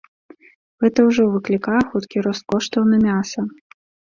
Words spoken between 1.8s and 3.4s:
хуткі рост коштаў на мяса.